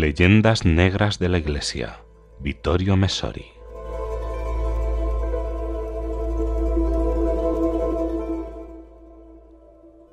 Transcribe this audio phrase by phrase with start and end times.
[0.00, 2.00] Leyendas negras de la Iglesia.
[2.40, 3.46] Vittorio Messori.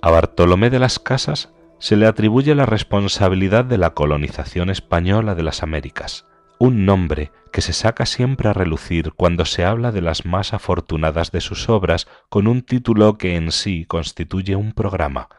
[0.00, 5.42] A Bartolomé de las Casas se le atribuye la responsabilidad de la colonización española de
[5.42, 6.24] las Américas,
[6.60, 11.32] un nombre que se saca siempre a relucir cuando se habla de las más afortunadas
[11.32, 15.30] de sus obras con un título que en sí constituye un programa,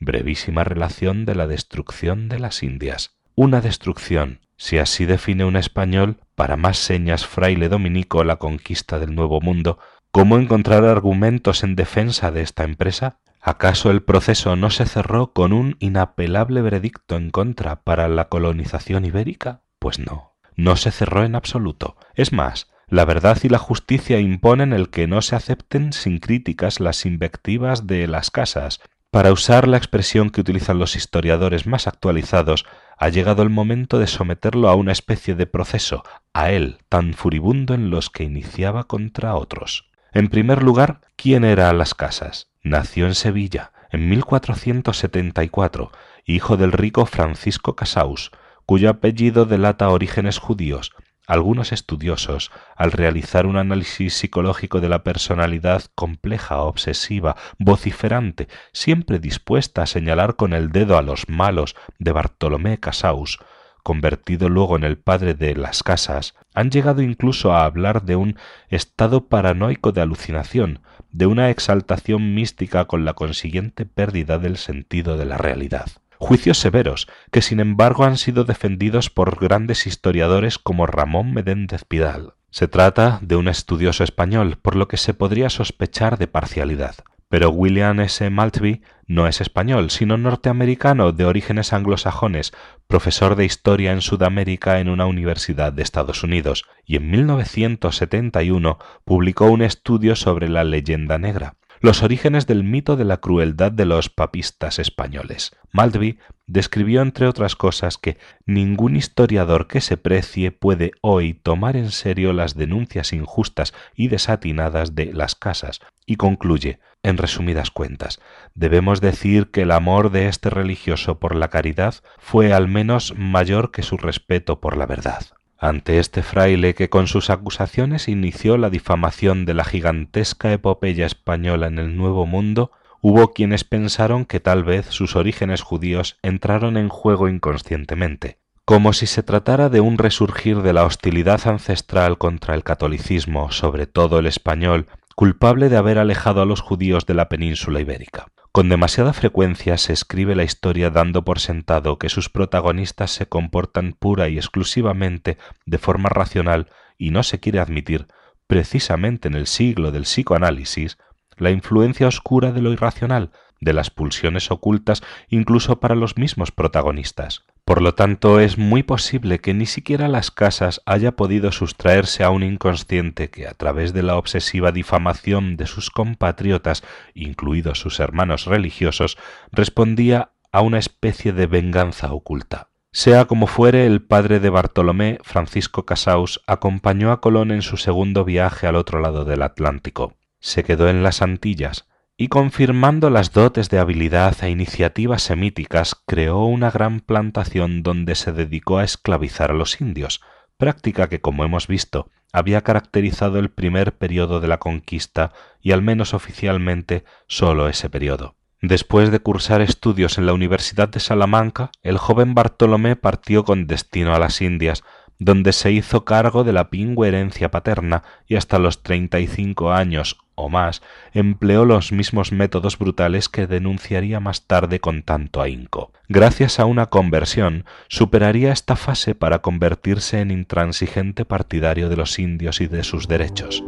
[0.00, 3.16] brevísima relación de la destrucción de las Indias.
[3.38, 9.14] Una destrucción, si así define un español, para más señas fraile dominico la conquista del
[9.14, 9.78] Nuevo Mundo,
[10.10, 13.18] ¿cómo encontrar argumentos en defensa de esta empresa?
[13.42, 19.04] ¿Acaso el proceso no se cerró con un inapelable veredicto en contra para la colonización
[19.04, 19.60] ibérica?
[19.78, 21.98] Pues no, no se cerró en absoluto.
[22.14, 26.80] Es más, la verdad y la justicia imponen el que no se acepten sin críticas
[26.80, 28.80] las invectivas de las casas.
[29.16, 32.66] Para usar la expresión que utilizan los historiadores más actualizados,
[32.98, 36.02] ha llegado el momento de someterlo a una especie de proceso,
[36.34, 39.88] a él, tan furibundo en los que iniciaba contra otros.
[40.12, 42.48] En primer lugar, ¿quién era Las Casas?
[42.62, 45.92] Nació en Sevilla en 1474,
[46.26, 48.32] hijo del rico Francisco Casaus,
[48.66, 50.92] cuyo apellido delata orígenes judíos.
[51.26, 59.82] Algunos estudiosos, al realizar un análisis psicológico de la personalidad compleja, obsesiva, vociferante, siempre dispuesta
[59.82, 63.40] a señalar con el dedo a los malos de Bartolomé Casaus,
[63.82, 68.36] convertido luego en el padre de las casas, han llegado incluso a hablar de un
[68.68, 75.24] estado paranoico de alucinación, de una exaltación mística con la consiguiente pérdida del sentido de
[75.24, 75.86] la realidad.
[76.18, 82.34] Juicios severos, que sin embargo han sido defendidos por grandes historiadores como Ramón Menéndez Pidal.
[82.50, 86.96] Se trata de un estudioso español, por lo que se podría sospechar de parcialidad.
[87.28, 88.30] Pero William S.
[88.30, 92.52] Maltby no es español, sino norteamericano de orígenes anglosajones,
[92.86, 99.46] profesor de historia en Sudamérica en una universidad de Estados Unidos, y en 1971 publicó
[99.46, 104.10] un estudio sobre la leyenda negra, los orígenes del mito de la crueldad de los
[104.10, 105.54] papistas españoles.
[105.70, 111.92] Maltby describió, entre otras cosas, que ningún historiador que se precie puede hoy tomar en
[111.92, 118.18] serio las denuncias injustas y desatinadas de las casas, y concluye, en resumidas cuentas,
[118.56, 123.70] debemos decir que el amor de este religioso por la caridad fue al menos mayor
[123.70, 125.24] que su respeto por la verdad.
[125.58, 131.66] Ante este fraile que con sus acusaciones inició la difamación de la gigantesca epopeya española
[131.66, 136.90] en el Nuevo Mundo, hubo quienes pensaron que tal vez sus orígenes judíos entraron en
[136.90, 142.62] juego inconscientemente, como si se tratara de un resurgir de la hostilidad ancestral contra el
[142.62, 147.80] catolicismo, sobre todo el español, culpable de haber alejado a los judíos de la península
[147.80, 148.26] ibérica.
[148.56, 153.92] Con demasiada frecuencia se escribe la historia dando por sentado que sus protagonistas se comportan
[153.92, 155.36] pura y exclusivamente
[155.66, 158.06] de forma racional y no se quiere admitir,
[158.46, 160.96] precisamente en el siglo del psicoanálisis,
[161.36, 163.30] la influencia oscura de lo irracional,
[163.60, 167.44] de las pulsiones ocultas incluso para los mismos protagonistas.
[167.64, 172.30] Por lo tanto, es muy posible que ni siquiera las casas haya podido sustraerse a
[172.30, 178.46] un inconsciente que, a través de la obsesiva difamación de sus compatriotas, incluidos sus hermanos
[178.46, 179.18] religiosos,
[179.50, 182.68] respondía a una especie de venganza oculta.
[182.92, 188.24] Sea como fuere, el padre de Bartolomé, Francisco Casaus, acompañó a Colón en su segundo
[188.24, 190.14] viaje al otro lado del Atlántico.
[190.38, 191.88] Se quedó en las Antillas,
[192.18, 198.32] y confirmando las dotes de habilidad e iniciativas semíticas, creó una gran plantación donde se
[198.32, 200.22] dedicó a esclavizar a los indios,
[200.56, 205.82] práctica que, como hemos visto, había caracterizado el primer periodo de la conquista y al
[205.82, 208.34] menos oficialmente sólo ese periodo.
[208.62, 214.14] Después de cursar estudios en la Universidad de Salamanca, el joven Bartolomé partió con destino
[214.14, 214.82] a las Indias,
[215.18, 219.72] donde se hizo cargo de la pingüe herencia paterna y hasta los treinta y cinco
[219.72, 220.82] años o más
[221.12, 225.90] empleó los mismos métodos brutales que denunciaría más tarde con tanto ahínco.
[226.08, 232.60] Gracias a una conversión, superaría esta fase para convertirse en intransigente partidario de los indios
[232.60, 233.64] y de sus derechos.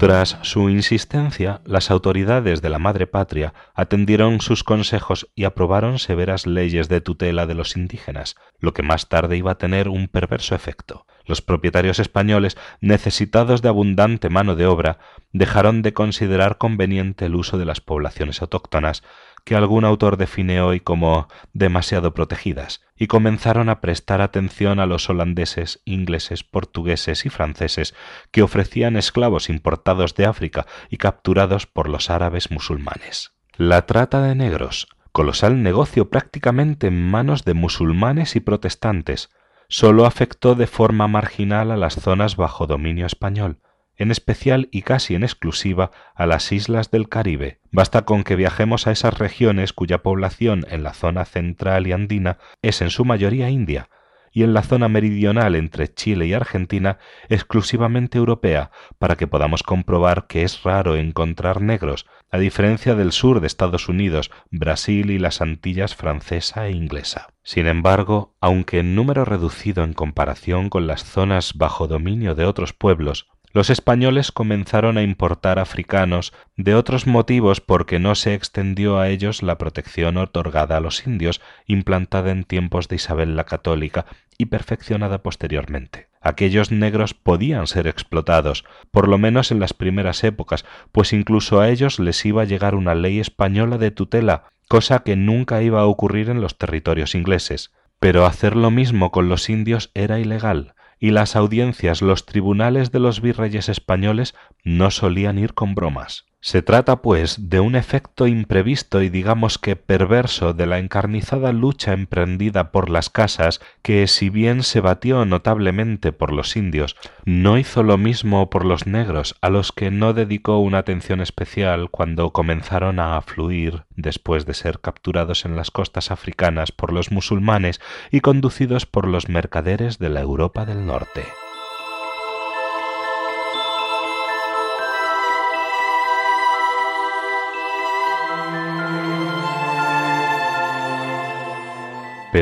[0.00, 6.46] Tras su insistencia, las autoridades de la madre patria atendieron sus consejos y aprobaron severas
[6.46, 10.54] leyes de tutela de los indígenas, lo que más tarde iba a tener un perverso
[10.54, 11.04] efecto.
[11.26, 15.00] Los propietarios españoles, necesitados de abundante mano de obra,
[15.32, 19.02] dejaron de considerar conveniente el uso de las poblaciones autóctonas,
[19.44, 25.08] que algún autor define hoy como demasiado protegidas, y comenzaron a prestar atención a los
[25.08, 27.94] holandeses, ingleses, portugueses y franceses
[28.30, 33.32] que ofrecían esclavos importados de África y capturados por los árabes musulmanes.
[33.56, 39.30] La trata de negros, colosal negocio prácticamente en manos de musulmanes y protestantes,
[39.68, 43.60] sólo afectó de forma marginal a las zonas bajo dominio español,
[44.00, 47.60] en especial y casi en exclusiva a las islas del Caribe.
[47.70, 52.38] Basta con que viajemos a esas regiones cuya población en la zona central y andina
[52.62, 53.90] es en su mayoría india,
[54.32, 56.96] y en la zona meridional entre Chile y Argentina
[57.28, 63.40] exclusivamente europea, para que podamos comprobar que es raro encontrar negros, a diferencia del sur
[63.40, 67.28] de Estados Unidos, Brasil y las Antillas francesa e inglesa.
[67.42, 72.72] Sin embargo, aunque en número reducido en comparación con las zonas bajo dominio de otros
[72.72, 79.08] pueblos, los españoles comenzaron a importar africanos de otros motivos porque no se extendió a
[79.08, 84.06] ellos la protección otorgada a los indios, implantada en tiempos de Isabel la Católica
[84.38, 86.08] y perfeccionada posteriormente.
[86.20, 91.70] Aquellos negros podían ser explotados, por lo menos en las primeras épocas, pues incluso a
[91.70, 95.86] ellos les iba a llegar una ley española de tutela, cosa que nunca iba a
[95.86, 97.72] ocurrir en los territorios ingleses.
[97.98, 103.00] Pero hacer lo mismo con los indios era ilegal, y las audiencias, los tribunales de
[103.00, 106.26] los virreyes españoles no solían ir con bromas.
[106.42, 111.92] Se trata, pues, de un efecto imprevisto y digamos que perverso de la encarnizada lucha
[111.92, 116.96] emprendida por las casas que, si bien se batió notablemente por los indios,
[117.26, 121.90] no hizo lo mismo por los negros, a los que no dedicó una atención especial
[121.90, 127.82] cuando comenzaron a afluir después de ser capturados en las costas africanas por los musulmanes
[128.10, 131.24] y conducidos por los mercaderes de la Europa del Norte.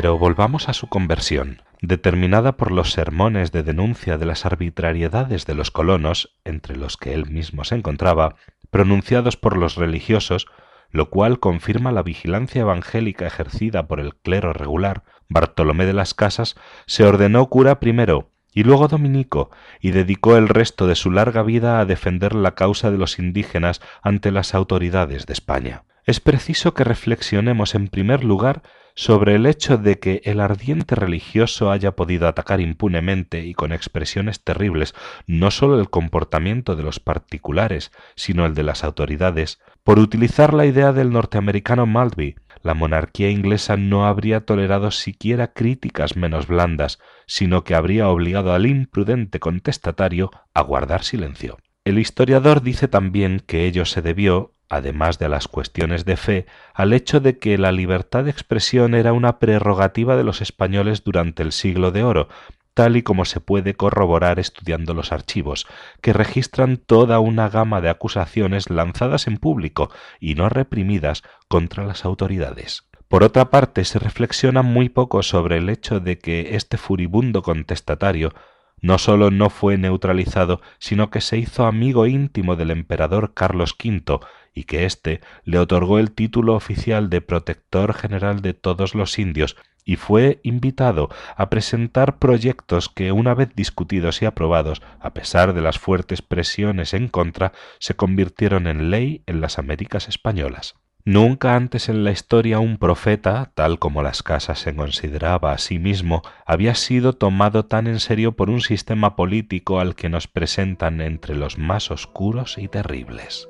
[0.00, 5.56] Pero volvamos a su conversión, determinada por los sermones de denuncia de las arbitrariedades de
[5.56, 8.36] los colonos, entre los que él mismo se encontraba,
[8.70, 10.46] pronunciados por los religiosos,
[10.92, 16.54] lo cual confirma la vigilancia evangélica ejercida por el clero regular, Bartolomé de las Casas
[16.86, 19.50] se ordenó cura primero y luego dominico,
[19.80, 23.80] y dedicó el resto de su larga vida a defender la causa de los indígenas
[24.02, 25.82] ante las autoridades de España.
[26.08, 28.62] Es preciso que reflexionemos en primer lugar
[28.94, 34.42] sobre el hecho de que el ardiente religioso haya podido atacar impunemente y con expresiones
[34.42, 34.94] terribles
[35.26, 40.64] no sólo el comportamiento de los particulares, sino el de las autoridades, por utilizar la
[40.64, 47.64] idea del norteamericano Maltby, la monarquía inglesa no habría tolerado siquiera críticas menos blandas, sino
[47.64, 51.58] que habría obligado al imprudente contestatario a guardar silencio.
[51.84, 56.92] El historiador dice también que ello se debió además de las cuestiones de fe, al
[56.92, 61.52] hecho de que la libertad de expresión era una prerrogativa de los españoles durante el
[61.52, 62.28] siglo de oro,
[62.74, 65.66] tal y como se puede corroborar estudiando los archivos,
[66.00, 72.04] que registran toda una gama de acusaciones lanzadas en público y no reprimidas contra las
[72.04, 72.84] autoridades.
[73.08, 78.32] Por otra parte, se reflexiona muy poco sobre el hecho de que este furibundo contestatario
[78.80, 84.20] no sólo no fue neutralizado, sino que se hizo amigo íntimo del emperador Carlos V
[84.54, 89.56] y que éste le otorgó el título oficial de protector general de todos los indios
[89.84, 95.62] y fue invitado a presentar proyectos que, una vez discutidos y aprobados, a pesar de
[95.62, 100.74] las fuertes presiones en contra, se convirtieron en ley en las Américas españolas.
[101.04, 105.78] Nunca antes en la historia un profeta, tal como las casas se consideraba a sí
[105.78, 111.00] mismo, había sido tomado tan en serio por un sistema político al que nos presentan
[111.00, 113.48] entre los más oscuros y terribles.